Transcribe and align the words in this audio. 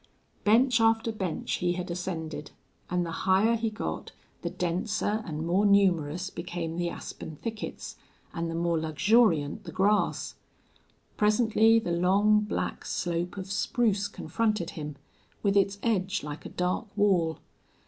Bench 0.43 0.79
after 0.81 1.11
bench 1.11 1.57
he 1.57 1.73
had 1.73 1.91
ascended, 1.91 2.49
and 2.89 3.05
the 3.05 3.11
higher 3.11 3.53
he 3.55 3.69
got 3.69 4.13
the 4.41 4.49
denser 4.49 5.21
and 5.27 5.45
more 5.45 5.63
numerous 5.63 6.31
became 6.31 6.75
the 6.75 6.89
aspen 6.89 7.35
thickets 7.35 7.97
and 8.33 8.49
the 8.49 8.55
more 8.55 8.79
luxuriant 8.79 9.63
the 9.63 9.71
grass. 9.71 10.33
Presently 11.17 11.77
the 11.77 11.91
long 11.91 12.39
black 12.39 12.83
slope 12.83 13.37
of 13.37 13.51
spruce 13.51 14.07
confronted 14.07 14.71
him, 14.71 14.95
with 15.43 15.55
its 15.55 15.77
edge 15.83 16.23
like 16.23 16.47
a 16.47 16.49
dark 16.49 16.87
wall. 16.97 17.37